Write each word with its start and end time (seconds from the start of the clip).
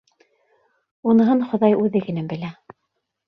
—Уныһын 1.11 1.45
хоҙай 1.51 1.77
үҙе 1.83 2.03
генә 2.07 2.23
белә. 2.33 2.49